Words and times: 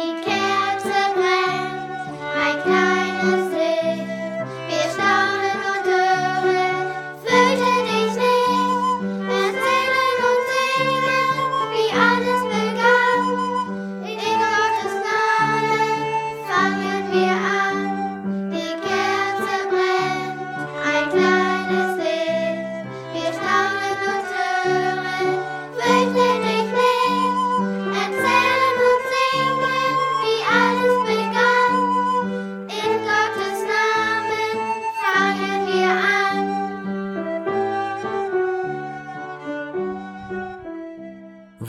Die 0.00 0.14
Kerze 0.14 0.29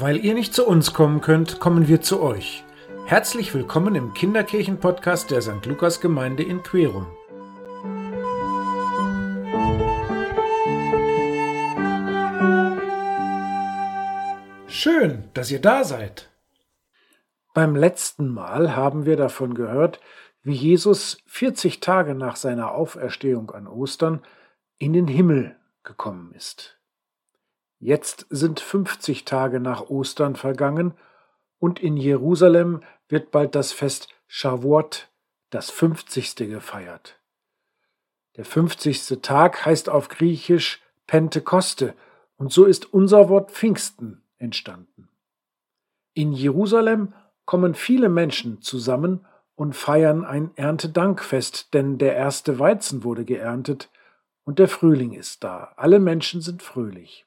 Weil 0.01 0.25
ihr 0.25 0.33
nicht 0.33 0.55
zu 0.55 0.65
uns 0.65 0.93
kommen 0.93 1.21
könnt, 1.21 1.59
kommen 1.59 1.87
wir 1.87 2.01
zu 2.01 2.23
euch. 2.23 2.63
Herzlich 3.05 3.53
willkommen 3.53 3.93
im 3.93 4.15
Kinderkirchen-Podcast 4.15 5.29
der 5.29 5.43
St. 5.43 5.63
Lukas 5.67 6.01
Gemeinde 6.01 6.41
in 6.41 6.63
Querum. 6.63 7.05
Schön, 14.65 15.29
dass 15.35 15.51
ihr 15.51 15.61
da 15.61 15.83
seid. 15.83 16.31
Beim 17.53 17.75
letzten 17.75 18.27
Mal 18.27 18.75
haben 18.75 19.05
wir 19.05 19.17
davon 19.17 19.53
gehört, 19.53 19.99
wie 20.41 20.55
Jesus 20.55 21.19
40 21.27 21.79
Tage 21.79 22.15
nach 22.15 22.37
seiner 22.37 22.71
Auferstehung 22.71 23.51
an 23.51 23.67
Ostern 23.67 24.23
in 24.79 24.93
den 24.93 25.07
Himmel 25.07 25.57
gekommen 25.83 26.33
ist. 26.33 26.80
Jetzt 27.83 28.27
sind 28.29 28.59
50 28.59 29.25
Tage 29.25 29.59
nach 29.59 29.89
Ostern 29.89 30.35
vergangen 30.35 30.93
und 31.57 31.79
in 31.79 31.97
Jerusalem 31.97 32.83
wird 33.07 33.31
bald 33.31 33.55
das 33.55 33.71
Fest 33.71 34.07
Shavuot, 34.27 35.09
das 35.49 35.71
50. 35.71 36.35
gefeiert. 36.35 37.19
Der 38.37 38.45
50. 38.45 39.17
Tag 39.23 39.65
heißt 39.65 39.89
auf 39.89 40.09
Griechisch 40.09 40.79
Pentekoste 41.07 41.95
und 42.37 42.53
so 42.53 42.65
ist 42.65 42.93
unser 42.93 43.29
Wort 43.29 43.49
Pfingsten 43.49 44.21
entstanden. 44.37 45.09
In 46.13 46.33
Jerusalem 46.33 47.15
kommen 47.45 47.73
viele 47.73 48.09
Menschen 48.09 48.61
zusammen 48.61 49.25
und 49.55 49.75
feiern 49.75 50.23
ein 50.23 50.51
Erntedankfest, 50.55 51.73
denn 51.73 51.97
der 51.97 52.15
erste 52.15 52.59
Weizen 52.59 53.03
wurde 53.03 53.25
geerntet 53.25 53.89
und 54.43 54.59
der 54.59 54.67
Frühling 54.67 55.13
ist 55.13 55.43
da. 55.43 55.73
Alle 55.77 55.99
Menschen 55.99 56.41
sind 56.41 56.61
fröhlich. 56.61 57.25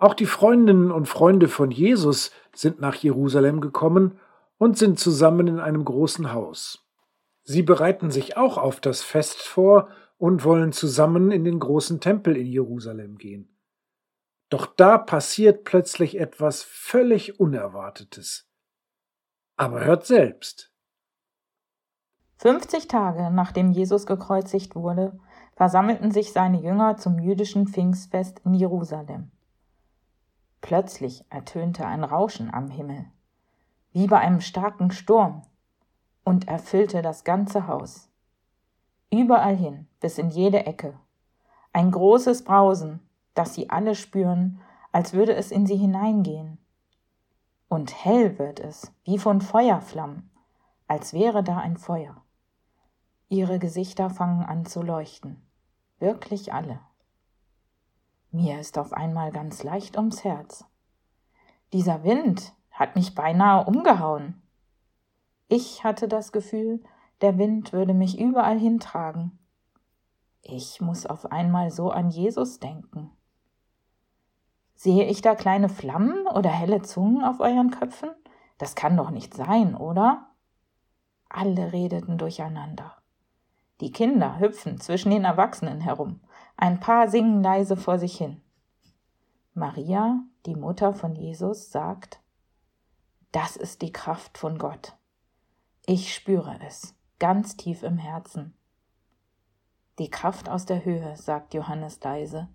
Auch 0.00 0.14
die 0.14 0.26
Freundinnen 0.26 0.90
und 0.90 1.06
Freunde 1.06 1.46
von 1.46 1.70
Jesus 1.70 2.30
sind 2.54 2.80
nach 2.80 2.94
Jerusalem 2.94 3.60
gekommen 3.60 4.18
und 4.56 4.78
sind 4.78 4.98
zusammen 4.98 5.46
in 5.46 5.60
einem 5.60 5.84
großen 5.84 6.32
Haus. 6.32 6.88
Sie 7.42 7.62
bereiten 7.62 8.10
sich 8.10 8.38
auch 8.38 8.56
auf 8.56 8.80
das 8.80 9.02
Fest 9.02 9.42
vor 9.42 9.88
und 10.16 10.42
wollen 10.42 10.72
zusammen 10.72 11.30
in 11.30 11.44
den 11.44 11.58
großen 11.60 12.00
Tempel 12.00 12.34
in 12.38 12.46
Jerusalem 12.46 13.18
gehen. 13.18 13.54
Doch 14.48 14.64
da 14.64 14.96
passiert 14.96 15.64
plötzlich 15.64 16.18
etwas 16.18 16.62
völlig 16.62 17.38
Unerwartetes. 17.38 18.50
Aber 19.58 19.84
hört 19.84 20.06
selbst. 20.06 20.72
50 22.38 22.88
Tage 22.88 23.30
nachdem 23.30 23.70
Jesus 23.70 24.06
gekreuzigt 24.06 24.74
wurde, 24.74 25.18
versammelten 25.56 26.10
sich 26.10 26.32
seine 26.32 26.62
Jünger 26.62 26.96
zum 26.96 27.18
jüdischen 27.18 27.66
Pfingstfest 27.68 28.40
in 28.46 28.54
Jerusalem. 28.54 29.30
Plötzlich 30.60 31.24
ertönte 31.30 31.86
ein 31.86 32.04
Rauschen 32.04 32.52
am 32.52 32.68
Himmel, 32.68 33.06
wie 33.92 34.06
bei 34.06 34.18
einem 34.18 34.40
starken 34.40 34.90
Sturm, 34.90 35.42
und 36.24 36.48
erfüllte 36.48 37.02
das 37.02 37.24
ganze 37.24 37.66
Haus. 37.66 38.08
Überall 39.10 39.56
hin, 39.56 39.88
bis 40.00 40.18
in 40.18 40.30
jede 40.30 40.66
Ecke. 40.66 40.94
Ein 41.72 41.90
großes 41.90 42.44
Brausen, 42.44 43.00
das 43.34 43.54
sie 43.54 43.70
alle 43.70 43.94
spüren, 43.94 44.60
als 44.92 45.12
würde 45.12 45.34
es 45.34 45.50
in 45.50 45.66
sie 45.66 45.76
hineingehen. 45.76 46.58
Und 47.68 48.04
hell 48.04 48.38
wird 48.38 48.60
es, 48.60 48.92
wie 49.04 49.18
von 49.18 49.40
Feuerflammen, 49.40 50.30
als 50.88 51.12
wäre 51.12 51.42
da 51.42 51.58
ein 51.58 51.76
Feuer. 51.76 52.22
Ihre 53.28 53.58
Gesichter 53.60 54.10
fangen 54.10 54.44
an 54.44 54.66
zu 54.66 54.82
leuchten, 54.82 55.40
wirklich 56.00 56.52
alle. 56.52 56.80
Mir 58.32 58.60
ist 58.60 58.78
auf 58.78 58.92
einmal 58.92 59.32
ganz 59.32 59.64
leicht 59.64 59.96
ums 59.96 60.22
Herz. 60.22 60.64
Dieser 61.72 62.04
Wind 62.04 62.54
hat 62.70 62.94
mich 62.94 63.14
beinahe 63.14 63.64
umgehauen. 63.66 64.40
Ich 65.48 65.82
hatte 65.82 66.06
das 66.06 66.30
Gefühl, 66.30 66.80
der 67.22 67.38
Wind 67.38 67.72
würde 67.72 67.92
mich 67.92 68.20
überall 68.20 68.58
hintragen. 68.58 69.38
Ich 70.42 70.80
muss 70.80 71.06
auf 71.06 71.32
einmal 71.32 71.70
so 71.70 71.90
an 71.90 72.10
Jesus 72.10 72.60
denken. 72.60 73.10
Sehe 74.74 75.04
ich 75.06 75.20
da 75.22 75.34
kleine 75.34 75.68
Flammen 75.68 76.26
oder 76.28 76.50
helle 76.50 76.82
Zungen 76.82 77.24
auf 77.24 77.40
euren 77.40 77.70
Köpfen? 77.70 78.10
Das 78.58 78.76
kann 78.76 78.96
doch 78.96 79.10
nicht 79.10 79.34
sein, 79.34 79.74
oder? 79.74 80.28
Alle 81.28 81.72
redeten 81.72 82.16
durcheinander. 82.16 82.99
Die 83.80 83.92
Kinder 83.92 84.38
hüpfen 84.38 84.80
zwischen 84.80 85.10
den 85.10 85.24
Erwachsenen 85.24 85.80
herum. 85.80 86.20
Ein 86.56 86.80
paar 86.80 87.08
singen 87.08 87.42
leise 87.42 87.76
vor 87.76 87.98
sich 87.98 88.16
hin. 88.16 88.42
Maria, 89.54 90.22
die 90.46 90.54
Mutter 90.54 90.92
von 90.92 91.14
Jesus, 91.14 91.70
sagt, 91.70 92.20
das 93.32 93.56
ist 93.56 93.82
die 93.82 93.92
Kraft 93.92 94.38
von 94.38 94.58
Gott. 94.58 94.96
Ich 95.86 96.14
spüre 96.14 96.58
es, 96.66 96.94
ganz 97.18 97.56
tief 97.56 97.82
im 97.82 97.96
Herzen. 97.96 98.54
Die 99.98 100.10
Kraft 100.10 100.48
aus 100.48 100.66
der 100.66 100.84
Höhe, 100.84 101.16
sagt 101.16 101.54
Johannes 101.54 102.00
leise, 102.02 102.48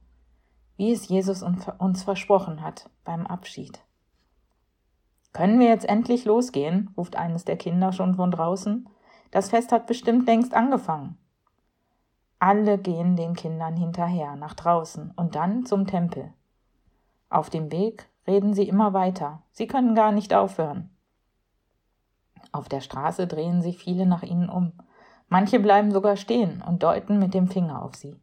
wie 0.78 0.92
es 0.92 1.08
Jesus 1.08 1.44
uns 1.44 2.04
versprochen 2.04 2.62
hat 2.62 2.90
beim 3.04 3.26
Abschied. 3.26 3.82
Können 5.32 5.60
wir 5.60 5.68
jetzt 5.68 5.88
endlich 5.88 6.26
losgehen? 6.26 6.94
ruft 6.98 7.16
eines 7.16 7.46
der 7.46 7.58
Kinder 7.58 7.92
schon 7.92 8.16
von 8.16 8.32
draußen. 8.32 8.88
Das 9.36 9.50
Fest 9.50 9.74
hat 9.74 9.86
bestimmt 9.86 10.28
längst 10.28 10.54
angefangen. 10.54 11.18
Alle 12.40 12.78
gehen 12.78 13.18
den 13.18 13.34
Kindern 13.34 13.76
hinterher 13.76 14.38
nach 14.38 14.54
draußen 14.54 15.12
und 15.18 15.36
dann 15.36 15.66
zum 15.66 15.88
Tempel. 15.88 16.32
Auf 17.30 17.50
dem 17.50 17.70
Weg 17.70 18.08
reden 18.26 18.54
sie 18.54 18.66
immer 18.66 18.94
weiter. 18.94 19.44
Sie 19.52 19.68
können 19.68 19.94
gar 19.94 20.14
nicht 20.14 20.34
aufhören. 20.34 20.90
Auf 22.54 22.70
der 22.70 22.80
Straße 22.80 23.28
drehen 23.28 23.62
sich 23.62 23.78
viele 23.78 24.06
nach 24.06 24.24
ihnen 24.24 24.48
um. 24.48 24.72
Manche 25.28 25.60
bleiben 25.60 25.92
sogar 25.92 26.16
stehen 26.16 26.62
und 26.62 26.84
deuten 26.84 27.20
mit 27.20 27.34
dem 27.34 27.50
Finger 27.50 27.84
auf 27.84 27.94
sie. 27.96 28.18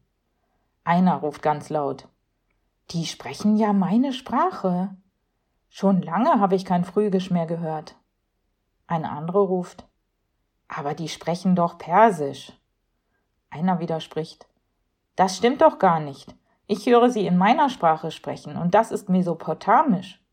Einer 0.83 1.17
ruft 1.17 1.43
ganz 1.43 1.69
laut 1.69 2.09
Die 2.93 3.05
sprechen 3.05 3.59
ja 3.59 3.75
meine 3.75 4.15
Sprache. 4.15 4.97
Schon 5.69 6.01
lange 6.01 6.41
habe 6.41 6.55
ich 6.55 6.65
kein 6.65 6.85
Frühgisch 6.85 7.31
mehr 7.31 7.45
gehört. 7.45 7.97
Ein 8.87 9.05
anderer 9.05 9.41
ruft 9.41 9.87
Aber 10.75 10.95
die 10.95 11.09
sprechen 11.09 11.55
doch 11.55 11.77
Persisch. 11.77 12.51
Einer 13.51 13.79
widerspricht 13.79 14.47
Das 15.17 15.37
stimmt 15.37 15.61
doch 15.61 15.79
gar 15.79 16.01
nicht. 16.01 16.35
Ich 16.67 16.87
höre 16.87 17.11
sie 17.11 17.27
in 17.27 17.37
meiner 17.37 17.69
Sprache 17.69 18.11
sprechen, 18.11 18.57
und 18.57 18.75
das 18.75 18.91
ist 18.91 19.11
Mesopotamisch. 19.11 20.25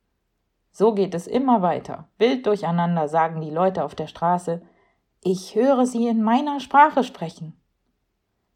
So 0.72 0.94
geht 0.94 1.14
es 1.14 1.28
immer 1.28 1.62
weiter. 1.62 2.08
Wild 2.18 2.46
durcheinander 2.46 3.10
sagen 3.10 3.42
die 3.42 3.50
Leute 3.50 3.84
auf 3.84 3.96
der 3.96 4.08
Straße, 4.08 4.62
ich 5.22 5.56
höre 5.56 5.86
sie 5.86 6.08
in 6.08 6.24
meiner 6.24 6.62
Sprache 6.62 7.04
sprechen. 7.04 7.60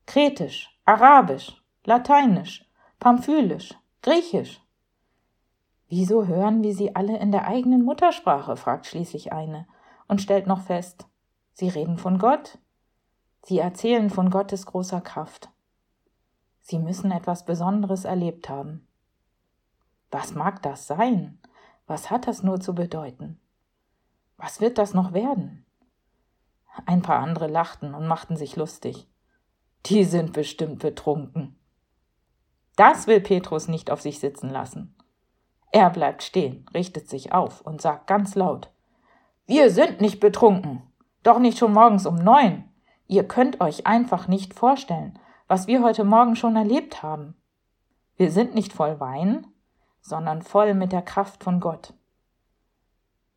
Kretisch, 0.06 0.80
Arabisch, 0.86 1.62
Lateinisch, 1.84 2.66
Pamphylisch, 3.02 3.74
Griechisch. 4.02 4.62
Wieso 5.90 6.28
hören 6.28 6.64
wir 6.64 6.74
sie 6.74 6.96
alle 6.96 7.18
in 7.18 7.34
der 7.34 7.46
eigenen 7.46 7.84
Muttersprache? 7.84 8.56
fragt 8.56 8.86
schließlich 8.86 9.34
eine 9.34 9.68
und 10.08 10.22
stellt 10.22 10.48
noch 10.48 10.62
fest, 10.62 11.08
sie 11.54 11.70
reden 11.70 11.98
von 11.98 12.20
Gott. 12.20 12.60
Sie 13.44 13.60
erzählen 13.60 14.10
von 14.10 14.30
Gottes 14.30 14.66
großer 14.66 15.02
Kraft. 15.02 15.50
Sie 16.62 16.80
müssen 16.80 17.12
etwas 17.12 17.46
Besonderes 17.46 18.06
erlebt 18.06 18.50
haben. 18.50 18.88
Was 20.12 20.34
mag 20.34 20.62
das 20.62 20.88
sein? 20.88 21.40
Was 21.88 22.10
hat 22.10 22.28
das 22.28 22.44
nur 22.44 22.60
zu 22.60 22.74
bedeuten? 22.74 23.40
Was 24.38 24.62
wird 24.62 24.78
das 24.78 24.94
noch 24.94 25.14
werden? 25.14 25.66
Ein 26.86 27.02
paar 27.02 27.20
andere 27.20 27.48
lachten 27.48 27.94
und 27.94 28.08
machten 28.08 28.38
sich 28.38 28.56
lustig. 28.56 29.08
Die 29.86 30.06
sind 30.06 30.34
bestimmt 30.34 30.80
betrunken. 30.80 31.60
Das 32.76 33.06
will 33.06 33.22
Petrus 33.22 33.68
nicht 33.68 33.92
auf 33.92 34.02
sich 34.02 34.20
sitzen 34.20 34.50
lassen. 34.50 34.96
Er 35.72 35.90
bleibt 35.90 36.24
stehen, 36.24 36.66
richtet 36.74 37.10
sich 37.10 37.34
auf 37.34 37.62
und 37.62 37.82
sagt 37.82 38.08
ganz 38.08 38.36
laut 38.36 38.72
Wir 39.46 39.70
sind 39.72 40.02
nicht 40.02 40.20
betrunken. 40.20 40.84
Doch 41.24 41.40
nicht 41.40 41.58
schon 41.58 41.74
morgens 41.74 42.06
um 42.06 42.16
neun. 42.16 42.66
Ihr 43.08 43.28
könnt 43.28 43.62
euch 43.62 43.88
einfach 43.88 44.28
nicht 44.28 44.54
vorstellen, 44.54 45.18
was 45.48 45.68
wir 45.68 45.82
heute 45.82 46.04
Morgen 46.04 46.36
schon 46.36 46.56
erlebt 46.56 47.02
haben. 47.02 47.36
Wir 48.16 48.32
sind 48.32 48.56
nicht 48.56 48.74
voll 48.74 49.00
Wein, 49.00 49.48
sondern 50.02 50.42
voll 50.42 50.74
mit 50.74 50.92
der 50.92 51.02
Kraft 51.02 51.44
von 51.44 51.60
Gott. 51.60 51.94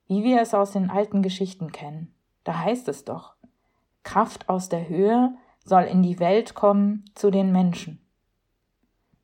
Wie 0.08 0.22
wir 0.22 0.40
es 0.40 0.54
aus 0.54 0.72
den 0.72 0.90
alten 0.90 1.22
Geschichten 1.22 1.72
kennen, 1.72 2.14
da 2.44 2.58
heißt 2.58 2.88
es 2.88 3.04
doch, 3.04 3.34
Kraft 4.02 4.48
aus 4.48 4.68
der 4.68 4.88
Höhe 4.88 5.34
soll 5.64 5.82
in 5.82 6.02
die 6.02 6.20
Welt 6.20 6.54
kommen 6.54 7.04
zu 7.14 7.30
den 7.30 7.50
Menschen. 7.50 8.00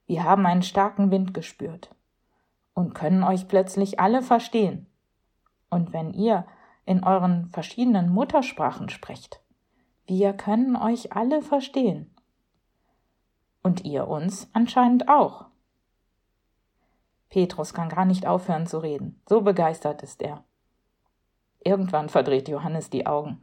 Wir 0.06 0.24
haben 0.24 0.44
einen 0.44 0.62
starken 0.62 1.10
Wind 1.10 1.34
gespürt 1.34 1.94
und 2.74 2.94
können 2.94 3.22
euch 3.22 3.46
plötzlich 3.46 4.00
alle 4.00 4.22
verstehen. 4.22 4.86
Und 5.70 5.92
wenn 5.92 6.12
ihr 6.12 6.44
in 6.84 7.04
euren 7.04 7.48
verschiedenen 7.50 8.12
Muttersprachen 8.12 8.88
sprecht, 8.88 9.40
wir 10.06 10.32
können 10.32 10.76
euch 10.76 11.12
alle 11.14 11.42
verstehen. 11.42 12.12
Und 13.62 13.84
ihr 13.84 14.08
uns 14.08 14.48
anscheinend 14.52 15.08
auch. 15.08 15.46
Petrus 17.28 17.72
kann 17.72 17.88
gar 17.88 18.04
nicht 18.04 18.26
aufhören 18.26 18.66
zu 18.66 18.78
reden, 18.78 19.20
so 19.28 19.40
begeistert 19.40 20.02
ist 20.02 20.20
er. 20.20 20.44
Irgendwann 21.60 22.08
verdreht 22.08 22.48
Johannes 22.48 22.90
die 22.90 23.06
Augen. 23.06 23.40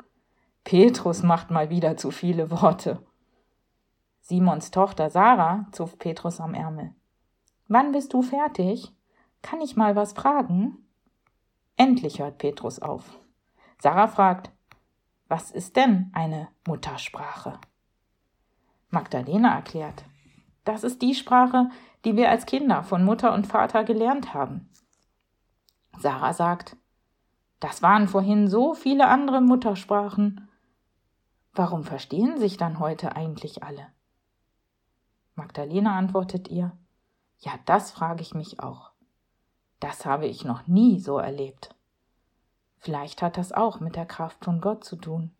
Petrus 0.63 1.23
macht 1.23 1.49
mal 1.49 1.69
wieder 1.69 1.97
zu 1.97 2.11
viele 2.11 2.51
Worte. 2.51 3.01
Simons 4.21 4.71
Tochter 4.71 5.09
Sarah 5.09 5.65
zupft 5.71 5.97
Petrus 5.99 6.39
am 6.39 6.53
Ärmel. 6.53 6.93
Wann 7.67 7.93
bist 7.93 8.13
du 8.13 8.21
fertig? 8.21 8.91
Kann 9.41 9.61
ich 9.61 9.75
mal 9.75 9.95
was 9.95 10.13
fragen? 10.13 10.77
Endlich 11.77 12.19
hört 12.19 12.37
Petrus 12.37 12.79
auf. 12.79 13.19
Sarah 13.81 14.07
fragt, 14.07 14.51
was 15.29 15.51
ist 15.51 15.77
denn 15.77 16.11
eine 16.13 16.49
Muttersprache? 16.67 17.59
Magdalena 18.89 19.55
erklärt, 19.55 20.03
das 20.65 20.83
ist 20.83 21.01
die 21.01 21.15
Sprache, 21.15 21.69
die 22.03 22.17
wir 22.17 22.29
als 22.29 22.45
Kinder 22.45 22.83
von 22.83 23.05
Mutter 23.05 23.33
und 23.33 23.47
Vater 23.47 23.85
gelernt 23.85 24.33
haben. 24.33 24.69
Sarah 25.97 26.33
sagt, 26.33 26.75
das 27.59 27.81
waren 27.81 28.07
vorhin 28.07 28.47
so 28.47 28.73
viele 28.73 29.07
andere 29.07 29.41
Muttersprachen. 29.41 30.49
Warum 31.53 31.83
verstehen 31.83 32.37
sich 32.37 32.57
dann 32.57 32.79
heute 32.79 33.15
eigentlich 33.15 33.63
alle? 33.63 33.87
Magdalena 35.35 35.97
antwortet 35.97 36.49
ihr, 36.49 36.77
ja, 37.39 37.53
das 37.65 37.91
frage 37.91 38.21
ich 38.21 38.33
mich 38.33 38.59
auch. 38.59 38.91
Das 39.79 40.05
habe 40.05 40.27
ich 40.27 40.43
noch 40.43 40.67
nie 40.67 40.99
so 40.99 41.17
erlebt. 41.17 41.75
Vielleicht 42.79 43.21
hat 43.21 43.37
das 43.37 43.51
auch 43.51 43.79
mit 43.79 43.95
der 43.95 44.05
Kraft 44.05 44.43
von 44.43 44.61
Gott 44.61 44.83
zu 44.83 44.95
tun. 44.95 45.31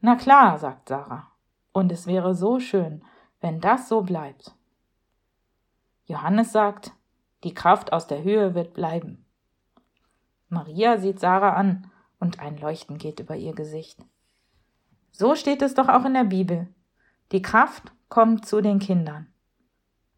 Na 0.00 0.16
klar, 0.16 0.58
sagt 0.58 0.88
Sarah, 0.88 1.28
und 1.72 1.90
es 1.92 2.06
wäre 2.06 2.34
so 2.34 2.60
schön, 2.60 3.04
wenn 3.40 3.60
das 3.60 3.88
so 3.88 4.02
bleibt. 4.02 4.54
Johannes 6.06 6.52
sagt, 6.52 6.92
die 7.44 7.54
Kraft 7.54 7.92
aus 7.92 8.06
der 8.06 8.22
Höhe 8.22 8.54
wird 8.54 8.74
bleiben. 8.74 9.24
Maria 10.48 10.98
sieht 10.98 11.20
Sarah 11.20 11.54
an 11.54 11.90
und 12.18 12.40
ein 12.40 12.56
Leuchten 12.56 12.98
geht 12.98 13.20
über 13.20 13.36
ihr 13.36 13.54
Gesicht. 13.54 14.04
So 15.10 15.34
steht 15.34 15.62
es 15.62 15.74
doch 15.74 15.88
auch 15.88 16.04
in 16.04 16.14
der 16.14 16.24
Bibel. 16.24 16.68
Die 17.32 17.42
Kraft 17.42 17.92
kommt 18.08 18.46
zu 18.46 18.60
den 18.60 18.78
Kindern. 18.78 19.28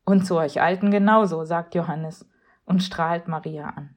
Und 0.04 0.24
zu 0.24 0.36
euch 0.36 0.60
Alten 0.60 0.90
genauso, 0.90 1.44
sagt 1.44 1.74
Johannes 1.74 2.28
und 2.64 2.82
strahlt 2.82 3.26
Maria 3.26 3.70
an. 3.70 3.95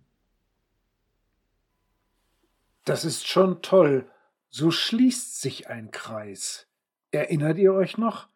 Das 2.90 3.06
ist 3.06 3.28
schon 3.28 3.62
toll. 3.62 4.10
So 4.50 4.72
schließt 4.72 5.40
sich 5.40 5.70
ein 5.70 5.92
Kreis. 5.92 6.66
Erinnert 7.12 7.60
ihr 7.60 7.72
euch 7.72 8.00
noch? 8.00 8.30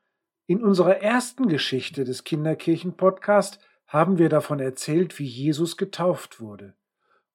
In 0.46 0.64
unserer 0.64 0.98
ersten 0.98 1.48
Geschichte 1.48 2.04
des 2.04 2.24
Kinderkirchen-Podcast 2.24 3.58
haben 3.88 4.20
wir 4.20 4.30
davon 4.30 4.60
erzählt, 4.60 5.18
wie 5.18 5.26
Jesus 5.26 5.76
getauft 5.76 6.40
wurde. 6.40 6.76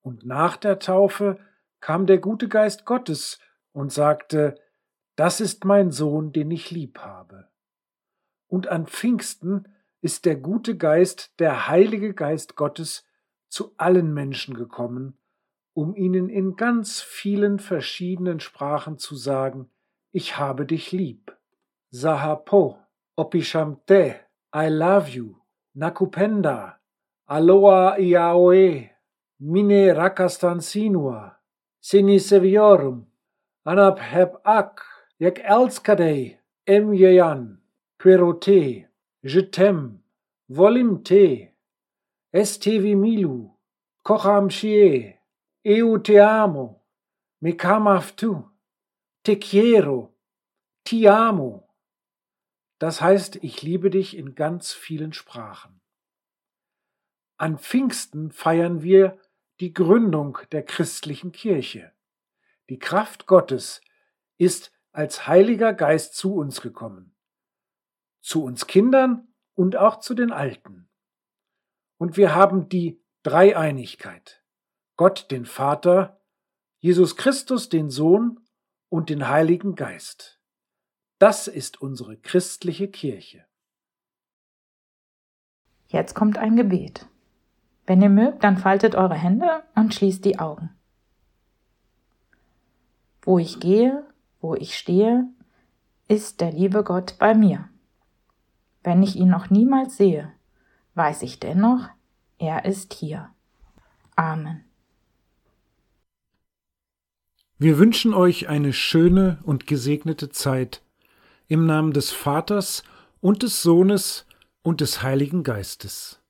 Und 0.01 0.27
nach 0.27 0.57
der 0.57 0.79
Taufe 0.79 1.41
kam 1.81 2.07
der 2.07 2.19
gute 2.19 2.47
Geist 2.47 2.85
Gottes 2.85 3.41
und 3.73 3.93
sagte, 3.93 4.55
das 5.17 5.41
ist 5.41 5.65
mein 5.65 5.91
Sohn, 5.91 6.33
den 6.33 6.53
ich 6.53 6.71
lieb 6.71 7.01
habe. 7.01 7.49
Und 8.47 8.69
an 8.69 8.87
Pfingsten 8.87 9.67
ist 10.01 10.25
der 10.25 10.37
gute 10.37 10.77
Geist, 10.77 11.33
der 11.41 11.67
Heilige 11.67 12.15
Geist 12.15 12.55
Gottes, 12.55 13.05
zu 13.49 13.75
allen 13.77 14.15
Menschen 14.15 14.55
gekommen, 14.55 15.19
um 15.79 15.95
ihnen 15.95 16.29
in 16.29 16.57
ganz 16.57 17.01
vielen 17.01 17.61
verschiedenen 17.61 18.41
Sprachen 18.41 18.99
zu 18.99 19.15
sagen, 19.15 19.71
ich 20.11 20.37
habe 20.37 20.67
dich 20.67 20.91
lieb. 20.91 21.37
Sahapo. 21.91 22.79
Opishamte, 23.17 24.17
I 24.53 24.69
love 24.69 25.09
you, 25.09 25.37
Nakupenda, 25.77 26.79
Aloha 27.27 27.97
Iaoe, 27.99 28.91
Mine 29.41 29.97
Rakastan 29.97 30.61
Sinua, 30.61 31.37
Siniseviorum, 31.81 33.07
Anab 33.65 34.01
heb 34.01 34.41
ak, 34.45 34.85
Yek 35.19 35.41
elskadei, 35.45 36.39
Em 36.67 36.93
Yeyan, 36.93 37.59
Querote, 37.99 38.87
Je 39.23 39.41
t'aime, 39.43 39.99
Volim 40.49 41.05
te, 41.05 41.53
Estevi 42.33 42.95
milu, 42.97 43.51
Kocham 44.05 44.49
shie, 44.51 45.18
Eu 45.71 45.99
te 45.99 46.19
amo, 46.19 46.83
Me 47.43 47.53
kamaftu, 47.55 48.43
Te 49.23 49.37
quiero, 49.37 50.17
Ti 50.83 51.07
amo. 51.09 51.69
Das 52.79 53.03
heißt, 53.03 53.37
ich 53.45 53.61
liebe 53.61 53.91
dich 53.91 54.17
in 54.17 54.35
ganz 54.35 54.73
vielen 54.73 55.13
Sprachen. 55.13 55.83
An 57.37 57.59
Pfingsten 57.59 58.33
feiern 58.33 58.83
wir 58.83 59.19
die 59.61 59.75
Gründung 59.75 60.39
der 60.53 60.63
christlichen 60.63 61.33
Kirche. 61.33 61.93
Die 62.71 62.79
Kraft 62.79 63.27
Gottes 63.27 63.83
ist 64.39 64.73
als 64.93 65.27
Heiliger 65.27 65.75
Geist 65.75 66.15
zu 66.17 66.35
uns 66.35 66.63
gekommen. 66.63 67.15
Zu 68.23 68.43
uns 68.43 68.67
Kindern 68.67 69.35
und 69.53 69.77
auch 69.77 70.01
zu 70.01 70.15
den 70.15 70.33
Alten. 70.33 70.89
Und 71.99 72.17
wir 72.17 72.35
haben 72.35 72.71
die 72.71 73.05
Dreieinigkeit. 73.23 74.43
Gott 74.99 75.31
den 75.31 75.47
Vater, 75.47 76.21
Jesus 76.81 77.15
Christus 77.15 77.69
den 77.69 77.89
Sohn 77.89 78.41
und 78.89 79.11
den 79.11 79.29
Heiligen 79.29 79.77
Geist. 79.77 80.41
Das 81.21 81.47
ist 81.47 81.81
unsere 81.81 82.17
christliche 82.17 82.89
Kirche. 82.89 83.45
Jetzt 85.87 86.17
kommt 86.17 86.37
ein 86.37 86.57
Gebet. 86.57 87.07
Wenn 87.87 88.03
ihr 88.03 88.09
mögt, 88.09 88.43
dann 88.43 88.59
faltet 88.59 88.97
eure 88.97 89.15
Hände 89.15 89.63
und 89.77 89.95
schließt 89.95 90.25
die 90.25 90.41
Augen. 90.41 90.71
Wo 93.23 93.39
ich 93.39 93.61
gehe, 93.61 94.05
wo 94.41 94.57
ich 94.57 94.77
stehe, 94.77 95.29
ist 96.09 96.41
der 96.41 96.51
liebe 96.51 96.83
Gott 96.83 97.19
bei 97.21 97.35
mir. 97.35 97.69
Wenn 98.83 99.05
ich 99.05 99.15
ihn 99.15 99.29
noch 99.29 99.49
niemals 99.49 99.97
sehe, 99.97 100.33
weiß 100.95 101.23
ich 101.23 101.39
dennoch, 101.39 101.89
er 102.39 102.65
ist 102.65 102.95
hier. 102.95 103.31
Amen. 104.17 104.68
Wir 107.61 107.77
wünschen 107.79 108.15
euch 108.15 108.49
eine 108.49 108.73
schöne 108.73 109.39
und 109.43 109.67
gesegnete 109.67 110.29
Zeit 110.29 110.81
im 111.49 111.67
Namen 111.67 111.93
des 111.93 112.13
Vaters 112.13 112.85
und 113.21 113.43
des 113.43 113.63
Sohnes 113.63 114.27
und 114.63 114.81
des 114.81 115.03
Heiligen 115.03 115.43
Geistes. 115.43 116.21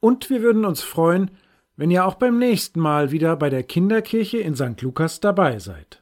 Und 0.00 0.28
wir 0.28 0.42
würden 0.42 0.64
uns 0.64 0.82
freuen, 0.82 1.30
wenn 1.76 1.92
ihr 1.92 2.04
auch 2.04 2.16
beim 2.16 2.40
nächsten 2.40 2.80
Mal 2.80 3.12
wieder 3.12 3.36
bei 3.36 3.50
der 3.50 3.62
Kinderkirche 3.62 4.38
in 4.38 4.56
St. 4.56 4.82
Lukas 4.82 5.20
dabei 5.20 5.60
seid. 5.60 5.99